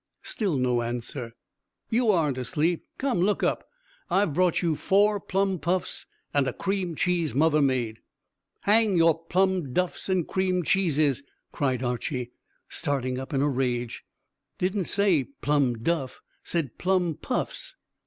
Still 0.23 0.57
no 0.57 0.81
answer. 0.81 1.35
"You 1.91 2.09
aren't 2.09 2.39
asleep. 2.39 2.85
Come, 2.97 3.19
look 3.21 3.43
up. 3.43 3.69
I've 4.09 4.33
brought 4.33 4.63
you 4.63 4.75
four 4.75 5.19
plum 5.19 5.59
puffs, 5.59 6.07
and 6.33 6.47
a 6.47 6.53
cream 6.53 6.95
cheese 6.95 7.35
mother 7.35 7.61
made." 7.61 7.99
"Hang 8.61 8.97
your 8.97 9.15
plum 9.23 9.73
duffs 9.73 10.09
and 10.09 10.27
cream 10.27 10.63
cheeses!" 10.63 11.21
cried 11.51 11.83
Archy, 11.83 12.31
starting 12.67 13.19
up 13.19 13.31
in 13.31 13.43
a 13.43 13.47
rage. 13.47 14.03
"Didn't 14.57 14.85
say 14.85 15.23
plum 15.25 15.77
duff; 15.83 16.19
said 16.43 16.79
plum 16.79 17.13
puffs." 17.21 17.75